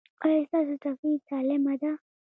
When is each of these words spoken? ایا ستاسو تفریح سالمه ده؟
ایا 0.23 0.41
ستاسو 0.49 0.73
تفریح 0.83 1.17
سالمه 1.27 1.73
ده؟ 1.81 1.91